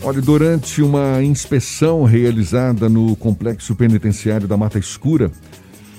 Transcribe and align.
Olha, 0.00 0.22
durante 0.22 0.80
uma 0.80 1.22
inspeção 1.22 2.04
realizada 2.04 2.88
no 2.88 3.16
complexo 3.16 3.74
penitenciário 3.74 4.46
da 4.46 4.56
Mata 4.56 4.78
Escura, 4.78 5.30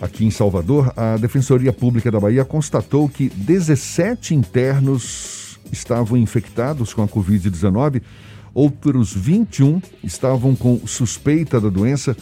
aqui 0.02 0.26
em 0.26 0.32
Salvador, 0.32 0.94
a 0.96 1.18
Defensoria 1.18 1.74
Pública 1.74 2.10
da 2.10 2.20
Bahia 2.20 2.46
constatou 2.46 3.10
que 3.10 3.30
17 3.30 4.34
internos 4.34 5.60
estavam 5.72 6.18
infectados 6.18 6.94
com 6.94 7.04
a 7.04 7.08
Covid-19, 7.08 8.02
outros 8.54 9.14
21 9.14 9.82
estavam 10.02 10.56
com 10.56 10.80
suspeita 10.88 11.60
da 11.60 11.70
doença. 11.70 12.16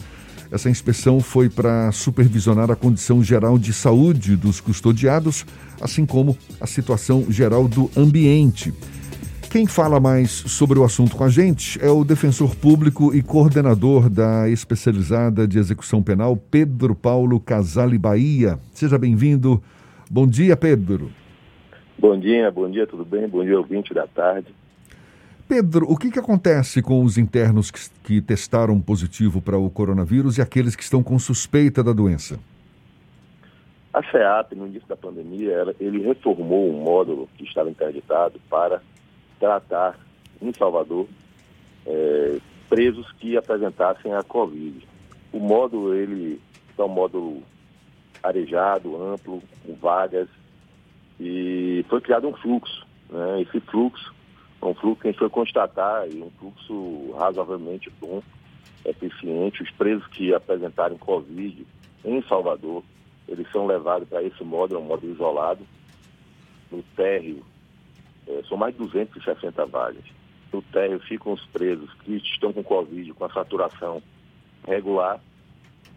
Essa 0.50 0.68
inspeção 0.68 1.20
foi 1.20 1.48
para 1.48 1.92
supervisionar 1.92 2.70
a 2.70 2.76
condição 2.76 3.22
geral 3.22 3.56
de 3.56 3.72
saúde 3.72 4.34
dos 4.34 4.60
custodiados, 4.60 5.46
assim 5.80 6.04
como 6.04 6.36
a 6.60 6.66
situação 6.66 7.26
geral 7.30 7.68
do 7.68 7.88
ambiente. 7.96 8.74
Quem 9.50 9.66
fala 9.66 9.98
mais 9.98 10.30
sobre 10.30 10.78
o 10.78 10.84
assunto 10.84 11.16
com 11.16 11.24
a 11.24 11.30
gente 11.30 11.82
é 11.82 11.88
o 11.88 12.04
defensor 12.04 12.54
público 12.54 13.14
e 13.14 13.22
coordenador 13.22 14.10
da 14.10 14.46
especializada 14.46 15.48
de 15.48 15.58
execução 15.58 16.02
penal, 16.02 16.36
Pedro 16.36 16.94
Paulo 16.94 17.40
Casale 17.40 17.96
Bahia. 17.96 18.58
Seja 18.74 18.98
bem-vindo. 18.98 19.62
Bom 20.10 20.26
dia, 20.26 20.54
Pedro. 20.54 21.10
Bom 21.98 22.18
dia, 22.18 22.50
bom 22.50 22.70
dia, 22.70 22.86
tudo 22.86 23.06
bem? 23.06 23.26
Bom 23.26 23.42
dia, 23.42 23.56
ouvinte 23.56 23.94
da 23.94 24.06
tarde. 24.06 24.54
Pedro, 25.48 25.90
o 25.90 25.96
que, 25.96 26.10
que 26.10 26.18
acontece 26.18 26.82
com 26.82 27.02
os 27.02 27.16
internos 27.16 27.70
que, 27.70 27.80
que 28.04 28.20
testaram 28.20 28.78
positivo 28.78 29.40
para 29.40 29.56
o 29.56 29.70
coronavírus 29.70 30.36
e 30.36 30.42
aqueles 30.42 30.76
que 30.76 30.82
estão 30.82 31.02
com 31.02 31.18
suspeita 31.18 31.82
da 31.82 31.94
doença? 31.94 32.38
A 33.94 34.02
CEAP, 34.10 34.54
no 34.54 34.66
início 34.66 34.86
da 34.86 34.96
pandemia, 34.96 35.74
ele 35.80 36.02
reformou 36.02 36.68
um 36.68 36.82
módulo 36.82 37.26
que 37.38 37.44
estava 37.44 37.70
interditado 37.70 38.38
para 38.50 38.82
tratar 39.38 39.98
em 40.40 40.52
Salvador 40.52 41.06
é, 41.86 42.38
presos 42.68 43.10
que 43.12 43.36
apresentassem 43.36 44.12
a 44.12 44.22
Covid. 44.22 44.86
O 45.32 45.38
módulo, 45.38 45.94
ele 45.94 46.40
é 46.76 46.82
um 46.82 46.88
módulo 46.88 47.42
arejado, 48.22 49.02
amplo, 49.02 49.42
com 49.64 49.74
vagas, 49.74 50.28
e 51.18 51.84
foi 51.88 52.00
criado 52.00 52.28
um 52.28 52.34
fluxo. 52.34 52.86
Né? 53.10 53.42
Esse 53.42 53.60
fluxo 53.60 54.14
é 54.60 54.64
um 54.64 54.74
fluxo 54.74 55.00
que 55.00 55.08
a 55.08 55.10
gente 55.10 55.18
foi 55.18 55.30
constatar, 55.30 56.08
e 56.08 56.22
um 56.22 56.30
fluxo 56.38 57.12
razoavelmente 57.16 57.90
bom, 58.00 58.22
eficiente. 58.84 59.62
Os 59.62 59.70
presos 59.72 60.06
que 60.08 60.34
apresentarem 60.34 60.98
Covid 60.98 61.66
em 62.04 62.22
Salvador, 62.22 62.82
eles 63.26 63.50
são 63.50 63.66
levados 63.66 64.08
para 64.08 64.22
esse 64.22 64.42
módulo, 64.44 64.80
é 64.80 64.82
um 64.82 64.86
módulo 64.86 65.12
isolado, 65.12 65.66
no 66.70 66.82
térreo 66.94 67.42
é, 68.28 68.42
são 68.48 68.56
mais 68.56 68.74
de 68.74 68.80
260 68.80 69.66
vagas. 69.66 70.04
No 70.52 70.62
térreo 70.62 71.00
ficam 71.00 71.32
os 71.32 71.44
presos 71.46 71.92
que 72.04 72.16
estão 72.16 72.52
com 72.52 72.62
Covid, 72.62 73.12
com 73.14 73.24
a 73.24 73.32
saturação 73.32 74.02
regular, 74.66 75.20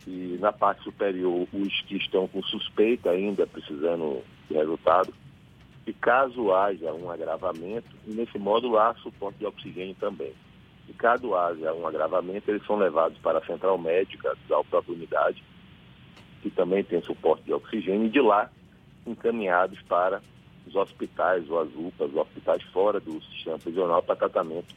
e 0.07 0.37
na 0.39 0.51
parte 0.51 0.83
superior 0.83 1.47
os 1.53 1.81
que 1.81 1.97
estão 1.97 2.27
com 2.27 2.41
suspeita 2.43 3.11
ainda 3.11 3.45
precisando 3.45 4.23
de 4.49 4.55
resultado. 4.55 5.13
E 5.85 5.93
caso 5.93 6.53
haja 6.53 6.93
um 6.93 7.09
agravamento, 7.09 7.89
nesse 8.05 8.37
módulo 8.37 8.77
há 8.77 8.93
suporte 8.95 9.39
de 9.39 9.45
oxigênio 9.45 9.95
também. 9.99 10.33
E 10.87 10.93
caso 10.93 11.35
haja 11.35 11.73
um 11.73 11.87
agravamento, 11.87 12.49
eles 12.49 12.65
são 12.65 12.77
levados 12.77 13.17
para 13.19 13.39
a 13.39 13.45
central 13.45 13.77
médica 13.77 14.35
da 14.47 14.63
própria 14.63 14.93
unidade, 14.93 15.43
que 16.41 16.49
também 16.49 16.83
tem 16.83 17.01
suporte 17.01 17.43
de 17.43 17.53
oxigênio, 17.53 18.05
e 18.05 18.09
de 18.09 18.21
lá 18.21 18.49
encaminhados 19.05 19.81
para 19.83 20.21
os 20.67 20.75
hospitais 20.75 21.49
ou 21.49 21.59
as 21.59 21.69
UPAs, 21.75 22.09
os 22.09 22.15
hospitais 22.15 22.63
fora 22.73 22.99
do 22.99 23.21
sistema 23.33 23.57
prisional 23.57 24.01
para 24.01 24.15
tratamento 24.15 24.73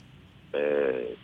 é, 0.52 1.14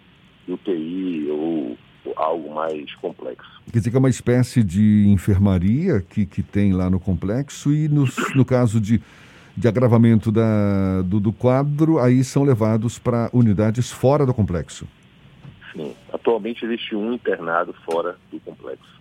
UTI 0.48 1.28
ou, 1.30 1.76
algo 2.16 2.54
mais 2.54 2.92
complexo. 2.96 3.48
Quer 3.70 3.78
dizer 3.78 3.90
que 3.90 3.96
é 3.96 3.98
uma 3.98 4.08
espécie 4.08 4.64
de 4.64 5.06
enfermaria 5.08 6.00
que, 6.00 6.24
que 6.24 6.42
tem 6.42 6.72
lá 6.72 6.88
no 6.88 6.98
complexo 6.98 7.72
e 7.72 7.88
no, 7.88 8.04
no 8.34 8.44
caso 8.44 8.80
de, 8.80 9.00
de 9.56 9.68
agravamento 9.68 10.32
da, 10.32 11.02
do, 11.02 11.20
do 11.20 11.32
quadro, 11.32 11.98
aí 11.98 12.24
são 12.24 12.42
levados 12.42 12.98
para 12.98 13.30
unidades 13.32 13.90
fora 13.90 14.24
do 14.24 14.32
complexo. 14.32 14.88
Sim, 15.72 15.94
atualmente 16.12 16.64
existe 16.64 16.96
um 16.96 17.12
internado 17.12 17.74
fora 17.84 18.16
do 18.30 18.40
complexo. 18.40 19.00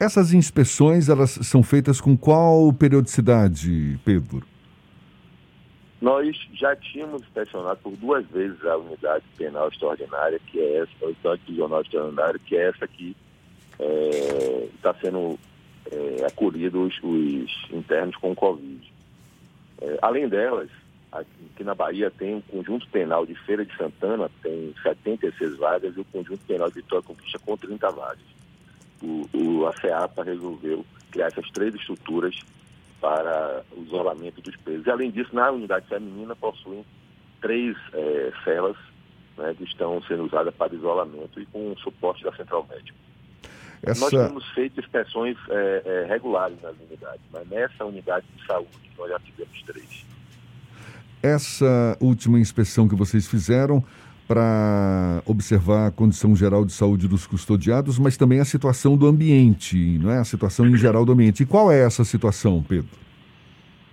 Essas 0.00 0.32
inspeções, 0.32 1.08
elas 1.08 1.30
são 1.42 1.62
feitas 1.62 2.00
com 2.00 2.16
qual 2.16 2.72
periodicidade, 2.72 4.00
Pedro? 4.04 4.42
Nós 6.02 6.36
já 6.52 6.74
tínhamos 6.74 7.22
inspecionado 7.22 7.78
por 7.80 7.96
duas 7.96 8.26
vezes 8.26 8.60
a 8.64 8.76
unidade 8.76 9.24
penal 9.36 9.68
extraordinária, 9.68 10.40
que 10.48 10.58
é 10.58 10.78
essa, 10.78 10.90
a 11.00 11.04
unidade 11.04 11.42
prisional 11.42 11.80
extraordinária, 11.80 12.40
que 12.44 12.56
é 12.56 12.68
essa 12.70 12.88
que 12.88 13.16
está 14.74 14.90
é, 14.90 15.00
sendo 15.00 15.38
é, 15.92 16.26
acolhido 16.26 16.82
os, 16.82 16.98
os, 17.04 17.72
internos 17.72 18.16
com 18.16 18.34
Covid. 18.34 18.92
É, 19.80 19.98
além 20.02 20.28
delas, 20.28 20.68
aqui 21.12 21.62
na 21.62 21.72
Bahia 21.72 22.10
tem 22.10 22.34
um 22.34 22.40
conjunto 22.40 22.88
penal 22.88 23.24
de 23.24 23.36
Feira 23.36 23.64
de 23.64 23.76
Santana, 23.76 24.28
tem 24.42 24.74
76 24.82 25.56
vagas, 25.56 25.96
e 25.96 26.00
o 26.00 26.04
conjunto 26.06 26.44
penal 26.48 26.68
de 26.68 26.74
Vitória 26.74 27.06
Conquista 27.06 27.38
com 27.38 27.56
30 27.56 27.90
vagas. 27.92 28.24
O, 29.00 29.28
o, 29.32 29.66
a 29.68 29.72
CEAPA 29.74 30.24
resolveu 30.24 30.84
criar 31.12 31.28
essas 31.28 31.48
três 31.52 31.72
estruturas 31.76 32.34
para 33.02 33.64
o 33.76 33.82
isolamento 33.82 34.40
dos 34.40 34.56
presos. 34.58 34.86
E, 34.86 34.90
além 34.90 35.10
disso, 35.10 35.34
na 35.34 35.50
unidade 35.50 35.88
feminina 35.88 36.36
possuem 36.36 36.86
três 37.40 37.76
é, 37.92 38.32
celas 38.44 38.76
né, 39.36 39.52
que 39.58 39.64
estão 39.64 40.00
sendo 40.04 40.24
usadas 40.24 40.54
para 40.54 40.72
isolamento 40.72 41.40
e 41.40 41.46
com 41.46 41.76
suporte 41.78 42.22
da 42.22 42.32
central 42.36 42.64
médica. 42.70 42.96
Essa... 43.82 44.00
Nós 44.00 44.10
temos 44.10 44.48
feito 44.50 44.78
inspeções 44.78 45.36
é, 45.50 45.82
é, 45.84 46.06
regulares 46.08 46.56
nas 46.62 46.76
unidades, 46.78 47.20
mas 47.32 47.48
nessa 47.48 47.84
unidade 47.84 48.24
de 48.36 48.46
saúde 48.46 48.90
nós 48.96 49.10
já 49.10 49.18
tivemos 49.18 49.62
três. 49.62 50.06
Essa 51.20 51.98
última 52.00 52.38
inspeção 52.38 52.88
que 52.88 52.94
vocês 52.94 53.26
fizeram 53.26 53.84
para 54.32 55.22
observar 55.26 55.88
a 55.88 55.90
condição 55.90 56.34
geral 56.34 56.64
de 56.64 56.72
saúde 56.72 57.06
dos 57.06 57.26
custodiados, 57.26 57.98
mas 57.98 58.16
também 58.16 58.40
a 58.40 58.46
situação 58.46 58.96
do 58.96 59.06
ambiente, 59.06 59.76
não 59.98 60.10
é? 60.10 60.20
A 60.20 60.24
situação 60.24 60.66
em 60.66 60.74
geral 60.74 61.04
do 61.04 61.12
ambiente. 61.12 61.42
E 61.42 61.46
qual 61.46 61.70
é 61.70 61.84
essa 61.84 62.02
situação, 62.02 62.62
Pedro? 62.66 62.88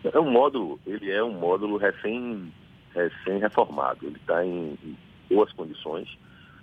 É 0.02 0.18
um 0.18 0.32
módulo, 0.32 0.80
ele 0.88 1.12
é 1.12 1.22
um 1.22 1.34
módulo 1.34 1.76
recém, 1.76 2.54
recém 2.96 3.38
reformado. 3.38 4.06
Ele 4.08 4.16
está 4.16 4.46
em 4.46 4.78
boas 5.30 5.52
condições. 5.52 6.08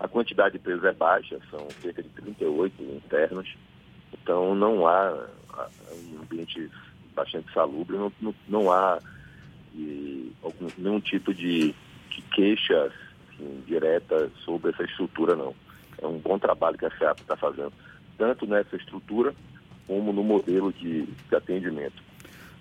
A 0.01 0.09
quantidade 0.09 0.55
de 0.55 0.59
presos 0.59 0.85
é 0.85 0.93
baixa, 0.95 1.39
são 1.51 1.69
cerca 1.83 2.03
de 2.03 2.09
38 2.09 2.83
internos. 2.83 3.55
Então 4.23 4.55
não 4.55 4.87
há 4.87 5.27
um 6.15 6.23
ambiente 6.23 6.71
bastante 7.15 7.53
salubre, 7.53 7.99
não, 7.99 8.11
não, 8.23 8.35
não 8.49 8.73
há 8.73 8.99
e, 9.75 10.33
algum, 10.43 10.67
nenhum 10.79 10.99
tipo 10.99 11.35
de, 11.35 11.75
de 12.09 12.23
queixas 12.35 13.06
assim, 13.39 13.63
direta 13.67 14.31
sobre 14.45 14.71
essa 14.71 14.83
estrutura, 14.83 15.37
não. 15.37 15.55
É 16.03 16.07
um 16.07 16.19
bom 16.19 16.39
trabalho 16.39 16.77
que 16.77 16.85
a 16.85 16.91
SEAP 16.91 17.21
está 17.21 17.37
fazendo, 17.37 17.73
tanto 18.19 18.47
nessa 18.47 18.77
estrutura 18.77 19.35
como 19.87 20.13
no 20.13 20.23
modelo 20.23 20.73
de, 20.73 21.03
de 21.03 21.37
atendimento. 21.37 22.03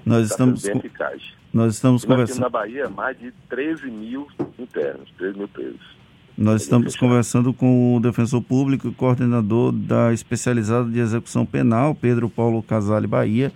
Nós 0.06 0.30
tá 0.30 0.34
estamos 0.36 0.62
bem 0.62 0.78
eficaz. 0.78 1.22
Nós 1.52 1.76
estamos 1.76 2.04
nós 2.04 2.12
conversando 2.12 2.42
na 2.42 2.50
Bahia 2.50 2.90
mais 2.90 3.18
de 3.18 3.32
13 3.50 3.90
mil 3.90 4.28
internos, 4.60 5.10
13 5.18 5.38
mil 5.38 5.48
presos. 5.48 5.96
Nós 6.38 6.64
estamos 6.64 6.98
conversando 6.98 7.54
com 7.54 7.96
o 7.96 8.00
defensor 8.00 8.42
público 8.42 8.90
e 8.90 8.94
coordenador 8.94 9.72
da 9.72 10.12
especializada 10.12 10.90
de 10.90 11.00
execução 11.00 11.46
penal, 11.46 11.96
Pedro 11.96 12.30
Paulo 12.30 12.62
Casale 12.62 13.08
Bahia. 13.08 13.54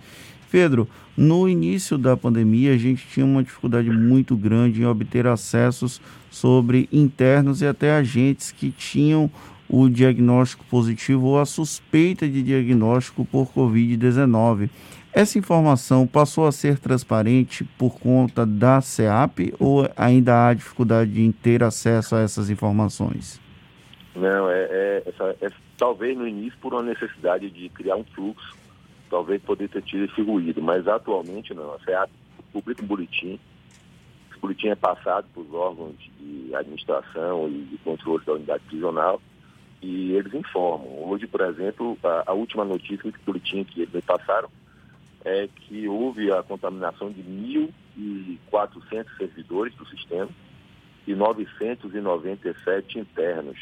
Pedro, 0.50 0.88
no 1.16 1.48
início 1.48 1.96
da 1.96 2.16
pandemia, 2.16 2.74
a 2.74 2.76
gente 2.76 3.06
tinha 3.06 3.24
uma 3.24 3.42
dificuldade 3.42 3.90
muito 3.90 4.36
grande 4.36 4.82
em 4.82 4.86
obter 4.86 5.26
acessos 5.26 6.00
sobre 6.30 6.88
internos 6.92 7.62
e 7.62 7.66
até 7.66 7.92
agentes 7.92 8.50
que 8.50 8.70
tinham 8.70 9.30
o 9.68 9.88
diagnóstico 9.88 10.64
positivo 10.64 11.26
ou 11.26 11.40
a 11.40 11.46
suspeita 11.46 12.28
de 12.28 12.42
diagnóstico 12.42 13.24
por 13.24 13.48
Covid-19. 13.52 14.68
Essa 15.12 15.38
informação 15.38 16.06
passou 16.06 16.46
a 16.46 16.52
ser 16.52 16.78
transparente 16.78 17.64
por 17.76 17.98
conta 17.98 18.46
da 18.46 18.80
CEAP 18.80 19.54
ou 19.58 19.88
ainda 19.96 20.48
há 20.48 20.54
dificuldade 20.54 21.20
em 21.20 21.32
ter 21.32 21.62
acesso 21.62 22.14
a 22.14 22.20
essas 22.20 22.48
informações? 22.48 23.40
Não, 24.14 24.50
é, 24.50 24.68
é, 24.70 25.02
essa, 25.06 25.36
é 25.40 25.48
talvez 25.76 26.16
no 26.16 26.26
início 26.26 26.58
por 26.60 26.74
uma 26.74 26.82
necessidade 26.82 27.50
de 27.50 27.68
criar 27.70 27.96
um 27.96 28.04
fluxo, 28.04 28.56
talvez 29.10 29.42
poder 29.42 29.68
ter 29.68 29.82
tido 29.82 30.04
esse 30.04 30.22
ruído, 30.22 30.62
mas 30.62 30.86
atualmente 30.88 31.52
não. 31.52 31.74
A 31.74 31.78
CEAP 31.80 32.10
publica 32.52 32.82
um 32.82 32.86
boletim 32.86 33.38
esse 34.30 34.40
boletim 34.40 34.68
é 34.68 34.74
passado 34.74 35.26
por 35.34 35.44
órgãos 35.54 35.96
de 36.18 36.54
administração 36.54 37.46
e 37.48 37.64
de 37.64 37.76
controle 37.78 38.24
da 38.24 38.32
unidade 38.32 38.64
prisional 38.64 39.20
e 39.82 40.12
eles 40.12 40.32
informam. 40.32 41.10
Hoje, 41.10 41.26
por 41.26 41.42
exemplo, 41.42 41.98
a, 42.02 42.24
a 42.26 42.32
última 42.32 42.64
notícia 42.64 43.12
que 43.12 43.18
boletim 43.24 43.64
que 43.64 43.82
eles 43.82 43.92
me 43.92 44.00
passaram 44.00 44.48
é 45.24 45.46
que 45.54 45.86
houve 45.86 46.32
a 46.32 46.42
contaminação 46.42 47.10
de 47.10 47.22
1.400 47.22 49.06
servidores 49.18 49.74
do 49.74 49.86
sistema 49.86 50.30
e 51.06 51.14
997 51.14 52.98
internos 52.98 53.58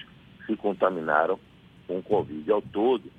se 0.46 0.56
contaminaram 0.56 1.40
com 1.88 2.00
Covid. 2.02 2.52
Ao 2.52 2.62
todo, 2.62 3.10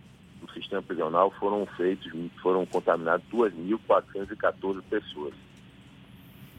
no 0.49 0.53
sistema 0.53 0.81
prisional 0.81 1.31
foram 1.31 1.65
feitos, 1.65 2.11
foram 2.41 2.65
contaminados 2.65 3.25
2.414 3.31 4.81
pessoas. 4.89 5.33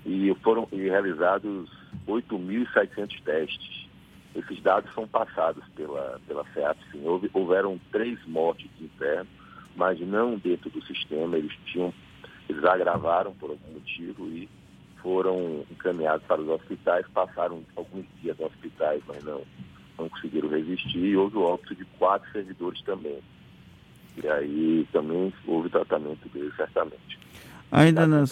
E 0.07 0.35
foram 0.43 0.67
realizados 0.71 1.71
8.700 2.07 3.23
testes. 3.23 3.89
Esses 4.35 4.63
dados 4.63 4.93
são 4.95 5.07
passados 5.07 5.65
pela, 5.75 6.21
pela 6.27 6.45
FEAP, 6.45 6.79
sim. 6.93 7.05
Houve, 7.05 7.29
houveram 7.33 7.79
três 7.91 8.19
mortes 8.27 8.71
de 8.79 8.85
interno, 8.85 9.29
mas 9.75 10.01
não 10.01 10.39
dentro 10.39 10.71
do 10.71 10.83
sistema. 10.87 11.37
Eles 11.37 11.53
tinham, 11.67 11.93
eles 12.49 12.65
agravaram 12.65 13.35
por 13.35 13.51
algum 13.51 13.73
motivo 13.73 14.27
e 14.29 14.49
foram 15.03 15.65
encaminhados 15.71 16.25
para 16.27 16.41
os 16.41 16.49
hospitais, 16.49 17.07
passaram 17.13 17.63
alguns 17.75 18.07
dias 18.23 18.39
nos 18.39 18.53
hospitais, 18.53 19.03
mas 19.07 19.23
não, 19.25 19.43
não 19.99 20.09
conseguiram 20.09 20.49
resistir. 20.49 20.99
E 20.99 21.17
houve 21.17 21.37
o 21.37 21.43
óbito 21.43 21.75
de 21.75 21.85
quatro 21.99 22.31
servidores 22.31 22.81
também. 22.83 23.21
E 24.17 24.29
aí 24.29 24.87
também 24.93 25.33
houve 25.47 25.69
tratamento 25.69 26.29
deles, 26.33 26.55
certamente. 26.57 27.19
Ainda 27.71 28.07
nas... 28.07 28.31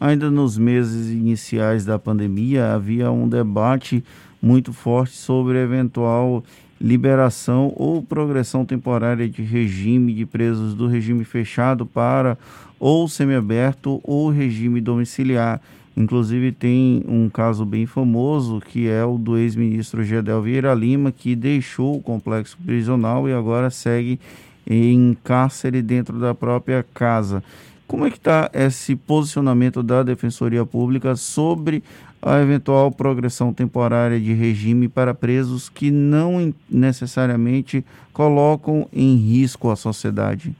Ainda 0.00 0.30
nos 0.30 0.56
meses 0.56 1.10
iniciais 1.10 1.84
da 1.84 1.98
pandemia, 1.98 2.72
havia 2.72 3.10
um 3.10 3.28
debate 3.28 4.04
muito 4.40 4.72
forte 4.72 5.14
sobre 5.14 5.58
eventual 5.58 6.44
liberação 6.80 7.72
ou 7.76 8.02
progressão 8.02 8.64
temporária 8.64 9.28
de 9.28 9.42
regime 9.42 10.14
de 10.14 10.24
presos 10.24 10.74
do 10.74 10.86
regime 10.86 11.24
fechado 11.24 11.84
para 11.84 12.38
ou 12.78 13.08
semiaberto 13.08 14.00
ou 14.04 14.30
regime 14.30 14.80
domiciliar. 14.80 15.60
Inclusive 15.98 16.52
tem 16.52 17.02
um 17.08 17.28
caso 17.28 17.64
bem 17.64 17.84
famoso 17.84 18.60
que 18.60 18.88
é 18.88 19.04
o 19.04 19.18
do 19.18 19.36
ex-ministro 19.36 20.04
Gedel 20.04 20.40
Vieira 20.40 20.72
Lima, 20.72 21.10
que 21.10 21.34
deixou 21.34 21.96
o 21.96 22.00
complexo 22.00 22.56
prisional 22.64 23.28
e 23.28 23.32
agora 23.32 23.68
segue 23.68 24.20
em 24.64 25.18
cárcere 25.24 25.82
dentro 25.82 26.20
da 26.20 26.32
própria 26.32 26.86
casa. 26.94 27.42
Como 27.88 28.06
é 28.06 28.10
que 28.10 28.16
está 28.16 28.48
esse 28.54 28.94
posicionamento 28.94 29.82
da 29.82 30.04
Defensoria 30.04 30.64
Pública 30.64 31.16
sobre 31.16 31.82
a 32.22 32.40
eventual 32.40 32.92
progressão 32.92 33.52
temporária 33.52 34.20
de 34.20 34.32
regime 34.32 34.88
para 34.88 35.12
presos 35.12 35.68
que 35.68 35.90
não 35.90 36.54
necessariamente 36.70 37.84
colocam 38.12 38.88
em 38.92 39.16
risco 39.16 39.68
a 39.68 39.74
sociedade? 39.74 40.54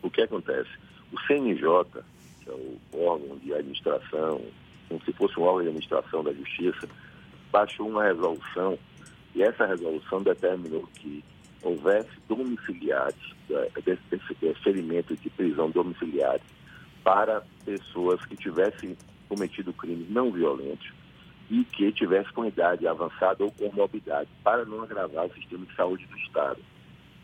O 0.00 0.08
que 0.08 0.20
acontece? 0.20 0.70
O 1.12 1.20
CNJ, 1.26 1.64
o 2.92 3.04
órgão 3.04 3.36
de 3.38 3.52
administração, 3.52 4.40
como 4.88 5.02
se 5.04 5.12
fosse 5.12 5.38
um 5.38 5.42
órgão 5.42 5.62
de 5.62 5.68
administração 5.68 6.24
da 6.24 6.32
Justiça, 6.32 6.88
baixou 7.50 7.88
uma 7.88 8.04
resolução 8.04 8.78
e 9.34 9.42
essa 9.42 9.66
resolução 9.66 10.22
determinou 10.22 10.86
que 10.94 11.22
houvesse 11.62 12.10
domiciliares, 12.28 13.16
é, 13.50 13.70
desse 13.82 14.62
ferimento 14.62 15.16
de 15.16 15.30
prisão 15.30 15.70
domiciliar 15.70 16.40
para 17.02 17.42
pessoas 17.64 18.24
que 18.26 18.36
tivessem 18.36 18.96
cometido 19.28 19.72
crimes 19.72 20.08
não 20.10 20.30
violentos 20.30 20.90
e 21.50 21.64
que 21.64 21.92
tivesse 21.92 22.32
com 22.32 22.44
idade 22.44 22.86
avançada 22.86 23.44
ou 23.44 23.52
com 23.52 23.70
morbidade, 23.72 24.28
para 24.42 24.64
não 24.64 24.82
agravar 24.82 25.26
o 25.26 25.34
sistema 25.34 25.64
de 25.64 25.74
saúde 25.74 26.06
do 26.06 26.16
Estado. 26.18 26.60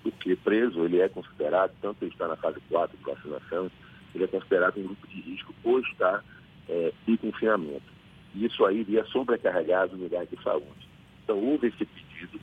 Porque 0.02 0.36
preso, 0.36 0.84
ele 0.84 1.00
é 1.00 1.08
considerado, 1.08 1.72
tanto 1.80 2.02
ele 2.02 2.12
está 2.12 2.28
na 2.28 2.36
fase 2.36 2.60
4 2.68 2.96
de 2.96 3.04
vacinação, 3.04 3.70
ele 4.14 4.24
é 4.24 4.26
considerado 4.26 4.78
um 4.78 4.84
grupo 4.84 5.06
de 5.06 5.20
risco 5.20 5.54
por 5.62 5.80
estar 5.80 6.24
é, 6.68 6.92
em 7.06 7.16
confinamento. 7.16 7.92
Isso 8.34 8.64
aí 8.64 8.80
iria 8.80 9.04
sobrecarregar 9.06 9.84
as 9.84 9.92
unidades 9.92 10.30
de 10.30 10.42
saúde. 10.42 10.88
Então, 11.24 11.38
houve 11.38 11.68
esse 11.68 11.84
pedido, 11.84 12.40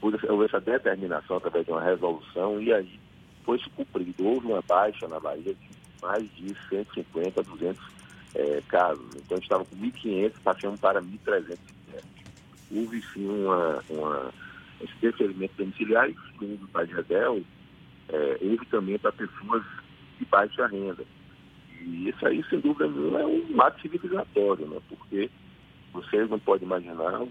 houve 0.00 0.44
essa 0.44 0.60
determinação 0.60 1.36
através 1.36 1.66
de 1.66 1.72
uma 1.72 1.82
resolução 1.82 2.60
e 2.60 2.72
aí 2.72 3.00
foi-se 3.44 3.68
cumprido. 3.70 4.24
Houve 4.24 4.46
uma 4.46 4.62
baixa 4.62 5.08
na 5.08 5.18
Bahia 5.20 5.54
de 5.54 5.74
mais 6.00 6.22
de 6.36 6.54
150, 6.68 7.42
200 7.42 7.82
é, 8.34 8.62
casos. 8.68 9.06
Então, 9.16 9.38
estava 9.38 9.64
com 9.64 9.76
1.500, 9.76 10.32
passamos 10.42 10.80
para 10.80 11.00
1.300 11.00 11.58
Houve 12.70 13.00
sim 13.12 13.28
uma, 13.28 13.82
uma, 13.88 14.32
esse 14.80 15.48
domiciliar 15.56 16.10
segundo 16.32 16.64
o 16.64 16.68
Pai 16.68 16.86
Gedel, 16.86 17.42
é, 18.08 18.38
houve 18.42 18.66
também 18.66 18.98
para 18.98 19.12
pessoas 19.12 19.62
de 20.24 20.30
baixa 20.30 20.66
renda. 20.66 21.04
E 21.80 22.08
isso 22.08 22.26
aí, 22.26 22.42
sem 22.48 22.60
dúvida 22.60 22.88
nenhuma, 22.88 23.20
é 23.20 23.26
um 23.26 23.62
ato 23.62 23.80
civilizatório, 23.82 24.66
né? 24.66 24.80
porque 24.88 25.30
vocês 25.92 26.28
não 26.30 26.38
podem 26.38 26.66
imaginar 26.66 27.22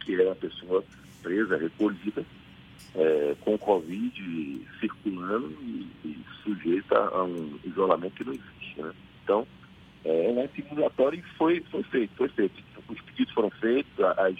que 0.00 0.20
é 0.20 0.24
uma 0.24 0.34
pessoa 0.34 0.82
presa, 1.22 1.56
recolhida, 1.56 2.24
é, 2.94 3.36
com 3.40 3.58
Covid 3.58 4.66
circulando 4.80 5.50
e, 5.60 5.86
e, 6.04 6.24
sujeita 6.42 6.96
a 6.96 7.24
um 7.24 7.58
isolamento 7.64 8.14
que 8.14 8.24
não 8.24 8.32
existe. 8.32 8.80
Né? 8.80 8.92
Então, 9.22 9.46
é, 10.04 10.32
né, 10.32 10.48
civilizatório 10.54 11.18
e 11.18 11.36
foi, 11.36 11.60
foi 11.70 11.82
feito, 11.84 12.14
foi 12.16 12.28
feito. 12.30 12.62
Os 12.88 13.00
pedidos 13.02 13.34
foram 13.34 13.50
feitos, 13.50 13.92
as, 14.00 14.34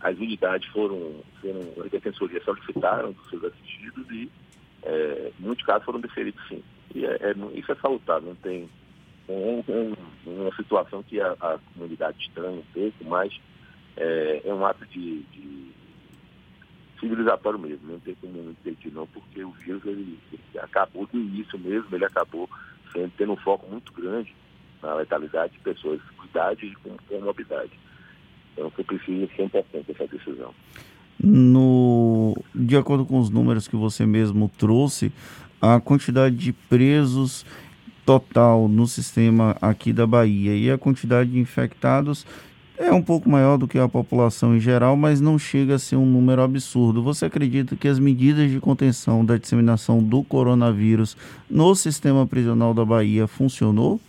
as 0.00 0.18
unidades 0.18 0.68
foram, 0.70 1.22
foram, 1.40 1.84
as 1.84 1.90
defensorias 1.90 2.44
solicitaram 2.44 3.12
dos 3.12 3.30
seus 3.30 3.44
assistidos 3.44 4.10
e 4.10 4.30
é, 4.82 5.32
muitos 5.38 5.64
casos 5.64 5.84
foram 5.84 6.00
deferidos 6.00 6.40
sim. 6.48 6.62
E 6.94 7.04
é, 7.04 7.18
é, 7.20 7.34
isso 7.54 7.70
é 7.70 7.74
salutar, 7.76 8.20
não 8.20 8.34
tem 8.36 8.68
um, 9.28 9.94
uma 10.26 10.54
situação 10.56 11.02
que 11.02 11.20
a, 11.20 11.32
a, 11.40 11.58
comunidade 11.72 12.18
estranha 12.20 12.58
um 12.58 12.64
pouco, 12.72 13.04
mas 13.04 13.32
é, 13.96 14.42
é 14.44 14.54
um 14.54 14.64
ato 14.64 14.84
de, 14.86 15.20
de, 15.32 15.70
civilizatório 16.98 17.58
mesmo, 17.58 17.92
não 17.92 18.00
tem 18.00 18.14
como 18.16 18.50
impedir 18.50 18.92
não, 18.92 19.06
porque 19.06 19.42
o 19.42 19.52
vírus 19.52 19.84
ele, 19.86 20.18
ele 20.32 20.58
acabou 20.58 21.06
do 21.06 21.18
início 21.18 21.58
mesmo, 21.58 21.88
ele 21.92 22.04
acabou 22.04 22.48
sendo, 22.92 23.12
tendo 23.16 23.32
um 23.32 23.36
foco 23.36 23.66
muito 23.70 23.92
grande 23.92 24.34
na 24.82 24.94
letalidade 24.94 25.52
de 25.52 25.60
pessoas 25.60 26.00
com 26.16 26.24
idade 26.24 26.66
e 26.66 26.74
com 26.76 26.96
comorbidade. 27.08 27.72
Então 28.52 28.70
foi 28.70 28.84
preciso 28.84 29.28
ser 29.34 29.44
importante 29.44 29.90
essa 29.90 30.06
decisão. 30.06 30.54
No, 31.22 32.34
de 32.54 32.76
acordo 32.76 33.04
com 33.04 33.18
os 33.18 33.28
números 33.28 33.68
que 33.68 33.76
você 33.76 34.06
mesmo 34.06 34.50
trouxe, 34.56 35.12
a 35.60 35.80
quantidade 35.80 36.36
de 36.36 36.52
presos 36.52 37.44
total 38.06 38.66
no 38.66 38.86
sistema 38.86 39.56
aqui 39.60 39.92
da 39.92 40.06
Bahia 40.06 40.56
e 40.56 40.70
a 40.70 40.78
quantidade 40.78 41.30
de 41.30 41.38
infectados 41.38 42.26
é 42.76 42.90
um 42.90 43.02
pouco 43.02 43.28
maior 43.28 43.58
do 43.58 43.68
que 43.68 43.78
a 43.78 43.86
população 43.86 44.56
em 44.56 44.60
geral, 44.60 44.96
mas 44.96 45.20
não 45.20 45.38
chega 45.38 45.74
a 45.74 45.78
ser 45.78 45.96
um 45.96 46.06
número 46.06 46.40
absurdo. 46.40 47.02
Você 47.02 47.26
acredita 47.26 47.76
que 47.76 47.86
as 47.86 47.98
medidas 47.98 48.50
de 48.50 48.58
contenção 48.58 49.22
da 49.22 49.36
disseminação 49.36 50.02
do 50.02 50.24
coronavírus 50.24 51.14
no 51.48 51.74
sistema 51.74 52.26
prisional 52.26 52.72
da 52.72 52.82
Bahia 52.82 53.26
funcionou? 53.26 54.00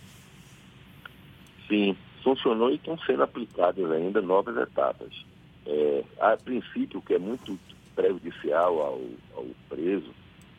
Sim, 1.68 1.94
funcionou 2.24 2.70
e 2.70 2.76
estão 2.76 2.98
sendo 3.00 3.22
aplicadas 3.22 3.90
ainda 3.90 4.22
novas 4.22 4.56
etapas. 4.56 5.22
É, 5.66 6.02
a 6.18 6.34
princípio, 6.38 7.02
que 7.02 7.12
é 7.12 7.18
muito 7.18 7.58
prejudicial 7.94 8.80
ao, 8.80 9.00
ao 9.36 9.46
preso 9.68 10.10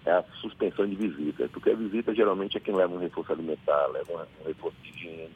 é 0.06 0.12
a 0.12 0.24
suspensão 0.42 0.88
de 0.88 0.96
visita, 0.96 1.48
porque 1.50 1.70
a 1.70 1.76
visita 1.76 2.14
geralmente 2.14 2.58
é 2.58 2.60
quem 2.60 2.76
leva 2.76 2.94
um 2.94 3.00
reforço 3.00 3.32
alimentar, 3.32 3.88
leva 3.88 4.28
um 4.42 4.48
reforço 4.48 4.76
de 4.84 4.90
higiene, 4.90 5.32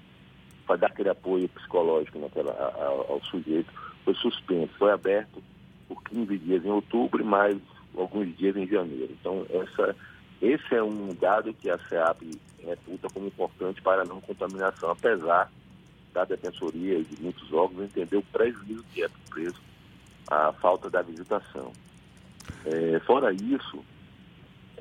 para 0.66 0.76
dar 0.76 0.88
aquele 0.88 1.10
apoio 1.10 1.48
psicológico 1.50 2.20
naquela, 2.20 2.52
ao, 2.52 3.14
ao 3.14 3.24
sujeito. 3.26 3.72
Foi 4.04 4.14
suspenso, 4.16 4.74
foi 4.78 4.92
aberto 4.92 5.42
por 5.88 6.04
15 6.04 6.38
dias 6.38 6.66
em 6.66 6.70
outubro 6.70 7.22
e 7.22 7.26
mais 7.26 7.58
alguns 7.96 8.36
dias 8.38 8.56
em 8.56 8.68
janeiro. 8.68 9.16
Então, 9.20 9.46
essa, 9.50 9.96
esse 10.42 10.76
é 10.76 10.84
um 10.84 11.16
dado 11.16 11.54
que 11.54 11.70
a 11.70 11.80
SEAP 11.88 12.22
reputa 12.62 13.08
como 13.14 13.28
importante 13.28 13.82
para 13.82 14.02
a 14.02 14.06
não 14.06 14.20
contaminação, 14.20 14.92
apesar 14.92 15.50
da 16.14 16.26
Defensoria 16.26 16.98
e 17.00 17.04
de 17.04 17.22
muitos 17.22 17.52
órgãos 17.54 17.86
entender 17.86 18.18
o 18.18 18.24
prejuízo 18.24 18.84
que 18.94 19.04
é 19.04 19.10
preso 19.30 19.62
a 20.30 20.52
falta 20.54 20.90
da 20.90 21.02
visitação. 21.02 21.72
É, 22.66 23.00
fora 23.00 23.32
isso, 23.32 23.84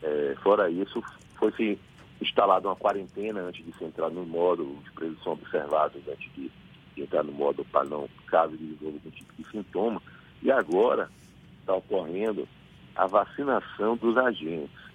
é, 0.03 0.35
fora 0.43 0.71
isso, 0.71 1.03
foi-se 1.37 1.79
instalada 2.21 2.69
uma 2.69 2.77
quarentena 2.77 3.43
antes 3.43 3.65
de 3.65 3.73
se 3.77 3.85
entrar 3.85 4.11
no 4.11 4.25
módulo, 4.25 4.79
os 4.79 4.91
presos 4.91 5.23
são 5.23 5.35
observados 5.35 6.01
antes 6.09 6.33
de, 6.35 6.51
de 6.95 7.03
entrar 7.03 7.23
no 7.23 7.33
módulo 7.33 7.67
para 7.71 7.85
não, 7.85 8.09
caso 8.27 8.57
desenvolva 8.57 8.97
algum 8.97 9.11
tipo 9.11 9.33
de 9.37 9.51
sintoma. 9.51 10.03
E 10.43 10.51
agora 10.51 11.11
está 11.61 11.75
ocorrendo 11.75 12.49
a 12.95 13.07
vacinação 13.07 13.97
dos 13.97 14.17
agentes. 14.17 14.87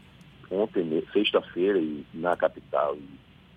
Ontem, 0.49 1.03
sexta-feira, 1.13 1.79
na 2.13 2.35
capital 2.35 2.95
e 2.95 3.09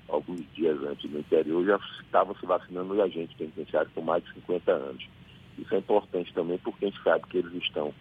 alguns 0.09 0.45
dias 0.55 0.81
antes 0.83 1.11
no 1.11 1.19
interior, 1.19 1.65
já 1.65 1.81
estavam 2.03 2.35
se 2.37 2.47
vacinando 2.47 2.95
os 2.95 3.01
agentes 3.01 3.37
penitenciários 3.37 3.93
com 3.95 4.03
mais 4.03 4.23
de 4.25 4.33
50 4.35 4.73
anos. 4.73 5.09
Isso 5.59 5.75
é 5.75 5.79
importante 5.79 6.33
também 6.33 6.59
porque 6.59 6.85
a 6.85 6.89
gente 6.89 7.03
sabe 7.03 7.27
que 7.29 7.39
eles 7.39 7.55
estão 7.55 7.93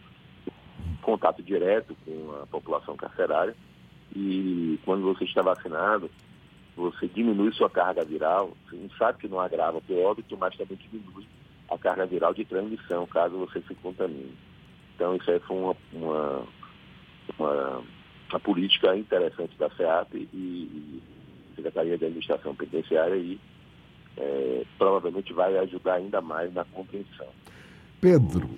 contato 1.02 1.42
direto 1.44 1.96
com 2.06 2.42
a 2.42 2.48
população 2.48 2.96
carcerária 2.96 3.56
e 4.16 4.80
quando 4.86 5.04
você 5.04 5.24
está 5.24 5.42
vacinado, 5.42 6.10
você 6.75 7.08
diminui 7.08 7.52
sua 7.54 7.70
carga 7.70 8.04
viral. 8.04 8.56
Você 8.66 8.75
não 8.75 8.90
sabe 8.92 9.20
que 9.20 9.28
não 9.28 9.40
agrava 9.40 9.82
o 9.88 10.04
óbito, 10.04 10.38
mas 10.38 10.56
também 10.56 10.78
diminui 10.78 11.25
a 11.70 11.78
carga 11.78 12.06
viral 12.06 12.34
de 12.34 12.46
transmissão, 12.46 13.08
caso 13.08 13.38
você 13.38 13.62
se 13.62 13.74
contamine. 13.75 14.36
Então, 14.96 15.16
isso 15.16 15.30
aí 15.32 15.40
foi 15.40 15.58
uma, 15.58 15.75
uma, 15.92 16.44
uma, 17.40 17.84
uma 18.30 18.40
política 18.40 18.96
interessante 18.96 19.58
da 19.58 19.70
SEAP 19.72 20.13
e, 20.16 20.38
e 20.38 21.04
Secretaria 21.56 21.98
de 21.98 22.06
Administração 22.06 22.56
Penitenciária 22.56 23.16
e 23.16 23.40
é, 24.18 24.63
provavelmente 24.78 25.34
vai 25.34 25.58
ajudar 25.58 25.96
ainda 25.96 26.22
mais 26.22 26.54
na 26.54 26.63
compreensão. 26.66 27.28
Pedro, 28.00 28.50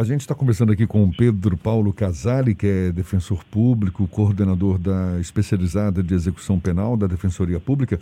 a 0.00 0.02
gente 0.02 0.22
está 0.22 0.34
conversando 0.34 0.72
aqui 0.72 0.86
com 0.86 1.04
o 1.04 1.14
Pedro 1.14 1.58
Paulo 1.58 1.92
Casali, 1.92 2.54
que 2.54 2.66
é 2.66 2.90
defensor 2.90 3.44
público, 3.44 4.08
coordenador 4.08 4.78
da 4.78 5.20
especializada 5.20 6.02
de 6.02 6.14
execução 6.14 6.58
penal 6.58 6.96
da 6.96 7.06
Defensoria 7.06 7.60
Pública. 7.60 8.00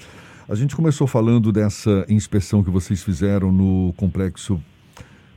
A 0.49 0.55
gente 0.55 0.77
começou 0.77 1.09
falando 1.09 1.51
dessa 1.51 2.07
inspeção 2.09 2.63
que 2.63 2.71
vocês 2.71 3.03
fizeram 3.03 3.51
no 3.51 3.93
complexo 3.97 4.63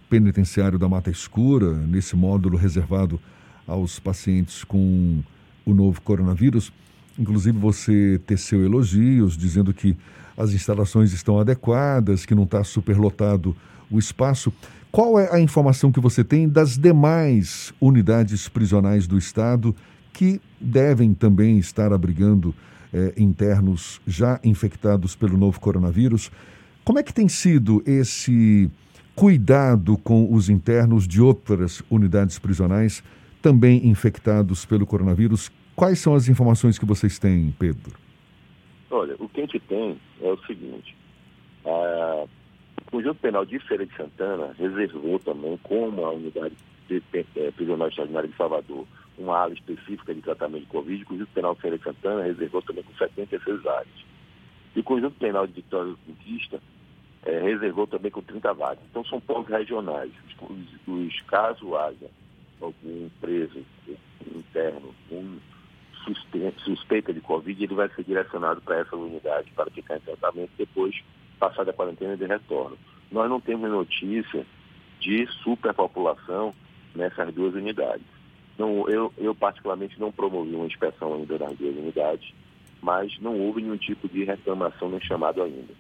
penitenciário 0.08 0.78
da 0.78 0.88
Mata 0.88 1.10
Escura, 1.10 1.74
nesse 1.74 2.16
módulo 2.16 2.60
reservado 2.60 3.20
aos 3.66 3.98
pacientes 3.98 4.64
com 4.64 5.24
o 5.66 5.74
novo 5.74 6.00
coronavírus. 6.02 6.72
Inclusive, 7.18 7.58
você 7.58 8.22
teceu 8.28 8.64
elogios, 8.64 9.36
dizendo 9.36 9.74
que 9.74 9.98
as 10.38 10.52
instalações 10.54 11.12
estão 11.12 11.40
adequadas, 11.40 12.24
que 12.24 12.36
não 12.36 12.44
está 12.44 12.64
superlotado 12.64 13.58
o 13.90 13.98
espaço. 13.98 14.54
Qual 14.92 15.18
é 15.18 15.34
a 15.34 15.40
informação 15.40 15.90
que 15.90 16.02
você 16.02 16.22
tem 16.22 16.50
das 16.50 16.78
demais 16.78 17.74
unidades 17.80 18.50
prisionais 18.50 19.08
do 19.08 19.18
Estado 19.18 19.74
que 20.12 20.42
devem 20.60 21.14
também 21.14 21.58
estar 21.58 21.94
abrigando 21.94 22.54
eh, 22.94 23.14
internos 23.16 24.02
já 24.06 24.38
infectados 24.44 25.16
pelo 25.16 25.38
novo 25.38 25.62
coronavírus? 25.62 26.30
Como 26.84 27.00
é 27.00 27.04
que 27.04 27.14
tem 27.14 27.30
sido 27.30 27.82
esse 27.88 28.70
cuidado 29.16 29.98
com 29.98 30.34
os 30.34 30.50
internos 30.50 31.08
de 31.08 31.22
outras 31.22 31.82
unidades 31.90 32.38
prisionais 32.38 33.02
também 33.42 33.88
infectados 33.88 34.66
pelo 34.66 34.86
coronavírus? 34.86 35.50
Quais 35.74 36.00
são 36.00 36.16
as 36.16 36.28
informações 36.28 36.78
que 36.78 36.86
vocês 36.86 37.18
têm, 37.18 37.56
Pedro? 37.58 37.94
Olha, 38.90 39.16
o 39.20 39.30
que 39.30 39.40
a 39.40 39.46
gente 39.46 39.60
tem 39.62 39.98
é 40.22 40.28
o 40.34 40.38
seguinte. 40.46 40.98
A, 41.66 42.26
o 42.92 42.98
Conjunto 42.98 43.22
Penal 43.22 43.46
de 43.46 43.58
Feira 43.60 43.86
de 43.86 43.96
Santana 43.96 44.54
reservou 44.60 45.18
também, 45.20 45.58
como 45.64 46.04
a 46.04 46.12
unidade 46.12 46.54
de, 46.90 47.02
é, 47.38 47.52
prisional 47.52 47.88
extraordinária 47.88 48.28
de 48.28 48.36
Salvador, 48.36 48.86
uma 49.18 49.38
área 49.38 49.54
específica 49.54 50.14
de 50.14 50.22
tratamento 50.22 50.64
de 50.64 50.68
Covid. 50.68 51.04
O 51.04 51.06
Conjunto 51.06 51.32
Penal 51.32 51.56
de 51.56 51.62
Feira 51.62 51.78
de 51.78 51.84
Santana 51.86 52.24
reservou 52.24 52.62
também 52.62 52.84
com 52.84 52.94
76 52.94 53.66
áreas. 53.66 54.06
E 54.76 54.80
o 54.82 54.84
Conjunto 54.84 55.18
Penal 55.18 55.48
de 55.48 55.54
Vitória 55.54 55.92
do 55.92 55.98
Conquista 56.06 56.62
é, 57.24 57.40
reservou 57.40 57.88
também 57.88 58.12
com 58.12 58.22
30 58.22 58.54
vagas. 58.54 58.84
Então 58.90 59.06
são 59.06 59.22
pontos 59.22 59.50
regionais. 59.50 60.12
Os, 60.42 60.88
os 60.88 61.22
caso 61.22 61.78
haja 61.78 62.10
algum 62.60 63.10
preso 63.22 63.64
interno 64.36 64.94
com 65.10 65.38
suspeita 66.64 67.14
de 67.14 67.22
Covid, 67.22 67.64
ele 67.64 67.76
vai 67.76 67.88
ser 67.90 68.04
direcionado 68.04 68.62
para 68.62 68.80
essa 68.80 68.96
unidade 68.96 69.52
para 69.52 69.70
ficar 69.70 69.98
em 69.98 70.02
tratamento 70.02 70.52
depois, 70.58 70.96
passada 71.42 71.72
a 71.72 71.74
quarentena, 71.74 72.16
de 72.16 72.26
retorno. 72.26 72.78
Nós 73.12 73.28
não 73.28 73.42
temos 73.42 73.68
notícia 73.68 74.46
de 75.00 75.26
superpopulação 75.44 76.54
nessas 76.94 77.34
duas 77.34 77.56
unidades. 77.56 78.06
Não, 78.60 78.88
eu, 78.88 79.12
eu, 79.18 79.34
particularmente, 79.34 80.00
não 80.00 80.12
promovi 80.12 80.54
uma 80.56 80.68
inspeção 80.68 81.16
ainda 81.16 81.40
nas 81.40 81.58
duas 81.58 81.76
unidades, 81.76 82.32
mas 82.80 83.20
não 83.20 83.40
houve 83.40 83.62
nenhum 83.62 83.78
tipo 83.78 84.08
de 84.08 84.24
reclamação 84.24 84.88
nem 84.90 85.02
chamado 85.02 85.42
ainda. 85.42 85.74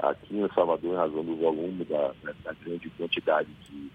Aqui 0.00 0.36
em 0.36 0.48
Salvador, 0.52 0.92
em 0.92 0.96
razão 0.96 1.24
do 1.24 1.36
volume, 1.36 1.84
da, 1.84 2.12
da 2.42 2.52
grande 2.64 2.90
quantidade 2.90 3.48
de 3.68 3.90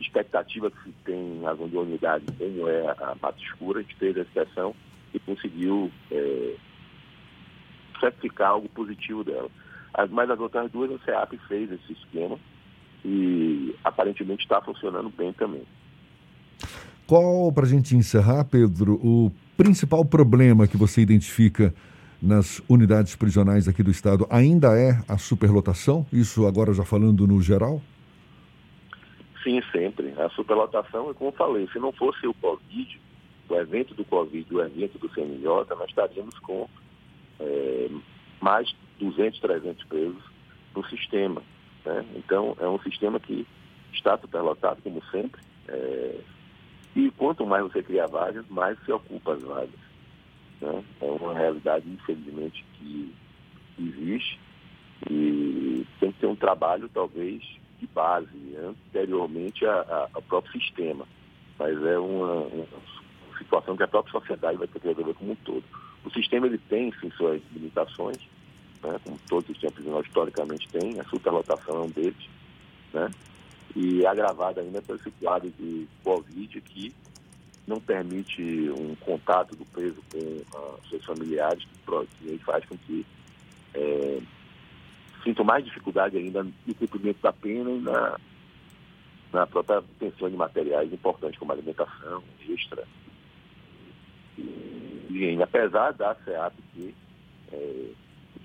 expectativa 0.00 0.70
que 0.70 0.82
se 0.84 0.92
tem 1.04 1.14
em 1.14 1.42
razão 1.42 1.68
de 1.68 1.76
unidade, 1.76 2.24
como 2.38 2.68
é 2.68 2.88
a 2.88 3.16
Mata 3.20 3.38
Escura, 3.42 3.80
a 3.80 3.82
gente 3.82 3.96
fez 3.96 4.16
a 4.16 4.22
inspeção 4.22 4.74
e 5.12 5.18
conseguiu 5.18 5.90
é, 6.10 6.54
certificar 8.00 8.50
algo 8.50 8.68
positivo 8.70 9.22
dela. 9.24 9.50
As, 9.94 10.10
mas 10.10 10.30
as 10.30 10.38
outras 10.38 10.70
duas, 10.70 10.90
a 10.90 11.04
CEAP 11.04 11.38
fez 11.48 11.70
esse 11.72 11.92
esquema 11.92 12.38
e 13.04 13.74
aparentemente 13.84 14.42
está 14.42 14.60
funcionando 14.60 15.10
bem 15.10 15.32
também. 15.32 15.62
Qual, 17.06 17.50
para 17.52 17.64
a 17.64 17.68
gente 17.68 17.96
encerrar, 17.96 18.44
Pedro, 18.44 18.94
o 19.02 19.32
principal 19.56 20.04
problema 20.04 20.66
que 20.68 20.76
você 20.76 21.00
identifica 21.00 21.74
nas 22.20 22.60
unidades 22.68 23.16
prisionais 23.16 23.68
aqui 23.68 23.82
do 23.82 23.90
Estado 23.90 24.26
ainda 24.28 24.78
é 24.78 25.00
a 25.08 25.16
superlotação? 25.16 26.04
Isso 26.12 26.46
agora 26.46 26.74
já 26.74 26.84
falando 26.84 27.26
no 27.26 27.40
geral? 27.40 27.80
Sim, 29.42 29.62
sempre. 29.72 30.12
A 30.20 30.28
superlotação, 30.30 31.14
como 31.14 31.30
eu 31.30 31.34
falei, 31.34 31.66
se 31.72 31.78
não 31.78 31.92
fosse 31.92 32.26
o 32.26 32.34
Covid, 32.34 33.00
o 33.48 33.54
evento 33.54 33.94
do 33.94 34.04
Covid, 34.04 34.54
o 34.54 34.60
evento 34.60 34.98
do 34.98 35.08
CNJ, 35.14 35.46
nós 35.70 35.88
estaríamos 35.88 36.38
com 36.40 36.68
é, 37.40 37.88
mais 38.40 38.70
200, 38.98 39.40
300 39.40 39.84
presos 39.84 40.22
no 40.74 40.84
sistema. 40.86 41.42
Né? 41.84 42.04
Então, 42.16 42.56
é 42.60 42.68
um 42.68 42.78
sistema 42.80 43.18
que 43.18 43.46
está 43.92 44.16
superlotado, 44.18 44.82
como 44.82 45.02
sempre, 45.10 45.40
é, 45.68 46.20
e 46.94 47.10
quanto 47.12 47.46
mais 47.46 47.62
você 47.62 47.82
cria 47.82 48.06
vagas, 48.06 48.44
mais 48.48 48.78
você 48.78 48.92
ocupa 48.92 49.34
as 49.34 49.42
vagas. 49.42 49.80
Né? 50.60 50.84
É 51.00 51.04
uma 51.04 51.34
realidade, 51.34 51.88
infelizmente, 51.88 52.64
que 52.74 53.14
existe 53.78 54.38
e 55.08 55.86
tem 56.00 56.12
que 56.12 56.20
ter 56.20 56.26
um 56.26 56.34
trabalho, 56.34 56.90
talvez, 56.92 57.42
de 57.78 57.86
base, 57.86 58.56
anteriormente 58.56 59.64
ao 59.66 60.22
próprio 60.22 60.60
sistema. 60.60 61.06
Mas 61.58 61.80
é 61.84 61.98
uma, 61.98 62.42
uma 62.42 62.66
situação 63.38 63.76
que 63.76 63.82
a 63.82 63.88
própria 63.88 64.12
sociedade 64.12 64.58
vai 64.58 64.66
ter 64.66 64.80
que 64.80 64.88
resolver 64.88 65.14
como 65.14 65.32
um 65.32 65.36
todo. 65.36 65.64
O 66.04 66.10
sistema 66.10 66.46
ele 66.46 66.58
tem, 66.58 66.92
sim, 67.00 67.10
suas 67.12 67.40
limitações, 67.52 68.18
né, 68.82 69.00
como 69.04 69.18
todos 69.28 69.50
os 69.50 69.84
nós 69.84 70.06
historicamente 70.06 70.68
têm, 70.68 71.00
a 71.00 71.04
superlotação 71.04 71.76
é 71.76 71.80
um 71.80 71.90
deles, 71.90 72.28
né, 72.92 73.10
e 73.74 74.04
é 74.04 74.08
agravada 74.08 74.60
ainda 74.60 74.80
por 74.82 74.96
esse 74.96 75.10
quadro 75.12 75.50
de 75.50 75.86
Covid 76.02 76.60
que 76.62 76.94
não 77.66 77.80
permite 77.80 78.42
um 78.70 78.94
contato 78.96 79.54
do 79.54 79.64
preso 79.66 80.02
com 80.10 80.18
uh, 80.18 80.80
seus 80.88 81.04
familiares, 81.04 81.66
que 82.18 82.38
faz 82.38 82.64
com 82.64 82.76
que 82.78 83.04
é, 83.74 84.20
mais 85.44 85.64
dificuldade 85.64 86.16
ainda 86.16 86.42
no 86.42 86.74
cumprimento 86.74 87.20
da 87.20 87.32
pena 87.32 87.70
e 87.70 87.78
na, 87.80 88.18
na 89.32 89.46
própria 89.46 89.80
obtenção 89.80 90.30
de 90.30 90.36
materiais 90.36 90.90
importantes 90.90 91.38
como 91.38 91.52
alimentação, 91.52 92.22
extra, 92.48 92.84
e 94.38 95.42
apesar 95.42 95.92
da 95.92 96.14
SEAP 96.24 96.54
ter 96.74 96.94
é, 97.52 97.90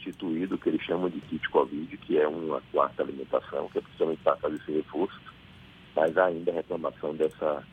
instituído 0.09 0.55
o 0.55 0.57
que 0.57 0.69
eles 0.69 0.81
chamam 0.83 1.09
de 1.09 1.19
kit 1.21 1.47
Covid, 1.49 1.97
que 1.97 2.17
é 2.17 2.27
uma 2.27 2.61
quarta 2.71 3.03
alimentação, 3.03 3.69
que 3.69 3.79
é 3.79 3.81
principalmente 3.81 4.21
para 4.23 4.37
fazer 4.37 4.55
esse 4.55 4.71
reforço, 4.71 5.19
mas 5.95 6.17
ainda 6.17 6.51
a 6.51 6.55
reclamação 6.55 7.15
dessa, 7.15 7.63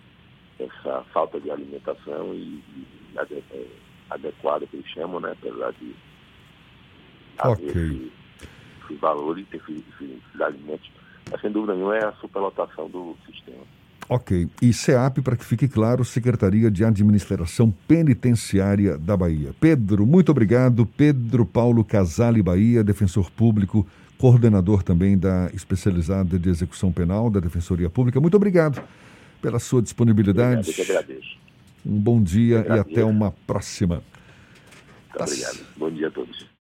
dessa 0.58 1.02
falta 1.12 1.40
de 1.40 1.50
alimentação 1.50 2.34
e, 2.34 2.62
e 2.76 2.86
é, 3.18 3.66
adequada 4.10 4.66
que 4.66 4.76
eles 4.76 4.90
chamam, 4.90 5.20
né? 5.20 5.32
Apesar 5.32 5.72
de 5.72 5.94
okay. 7.44 7.66
esse, 7.66 8.12
esses 8.84 9.00
valores, 9.00 9.46
esses, 9.52 9.84
esses 10.00 10.40
alimentos. 10.40 10.90
Mas 11.30 11.40
sem 11.40 11.50
dúvida 11.50 11.74
nenhuma 11.74 11.96
é 11.96 12.04
a 12.04 12.12
superlotação 12.14 12.88
do 12.88 13.16
sistema. 13.26 13.64
Ok. 14.10 14.48
E 14.60 14.72
SEAP, 14.72 15.22
para 15.22 15.36
que 15.36 15.44
fique 15.44 15.68
claro, 15.68 16.04
Secretaria 16.04 16.68
de 16.68 16.84
Administração 16.84 17.72
Penitenciária 17.86 18.98
da 18.98 19.16
Bahia. 19.16 19.54
Pedro, 19.60 20.04
muito 20.04 20.30
obrigado. 20.32 20.84
Pedro 20.84 21.46
Paulo 21.46 21.84
Casale 21.84 22.42
Bahia, 22.42 22.82
defensor 22.82 23.30
público, 23.30 23.86
coordenador 24.18 24.82
também 24.82 25.16
da 25.16 25.48
especializada 25.54 26.40
de 26.40 26.48
execução 26.48 26.90
penal 26.90 27.30
da 27.30 27.38
Defensoria 27.38 27.88
Pública. 27.88 28.20
Muito 28.20 28.36
obrigado 28.36 28.82
pela 29.40 29.60
sua 29.60 29.80
disponibilidade. 29.80 30.68
Obrigado, 30.68 30.88
eu 30.88 30.98
agradeço. 30.98 31.38
Um 31.86 32.00
bom 32.00 32.20
dia 32.20 32.66
e 32.68 32.72
até 32.80 33.04
uma 33.04 33.30
próxima. 33.46 34.02
Muito 35.08 35.22
obrigado. 35.22 35.58
Bom 35.76 35.88
dia 35.88 36.08
a 36.08 36.10
todos. 36.10 36.59